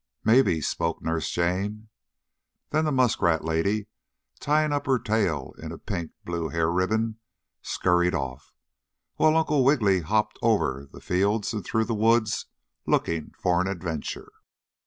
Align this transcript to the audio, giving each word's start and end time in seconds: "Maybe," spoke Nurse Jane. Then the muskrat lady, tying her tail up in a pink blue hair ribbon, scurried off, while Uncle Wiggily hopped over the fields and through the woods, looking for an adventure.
"Maybe," 0.23 0.61
spoke 0.61 1.03
Nurse 1.03 1.29
Jane. 1.29 1.89
Then 2.71 2.85
the 2.85 2.91
muskrat 2.91 3.45
lady, 3.45 3.85
tying 4.39 4.71
her 4.71 4.97
tail 4.97 5.53
up 5.55 5.63
in 5.63 5.71
a 5.71 5.77
pink 5.77 6.09
blue 6.25 6.49
hair 6.49 6.71
ribbon, 6.71 7.19
scurried 7.61 8.15
off, 8.15 8.51
while 9.17 9.37
Uncle 9.37 9.63
Wiggily 9.63 9.99
hopped 10.01 10.39
over 10.41 10.87
the 10.91 11.01
fields 11.01 11.53
and 11.53 11.63
through 11.63 11.85
the 11.85 11.93
woods, 11.93 12.47
looking 12.87 13.33
for 13.37 13.61
an 13.61 13.67
adventure. 13.67 14.31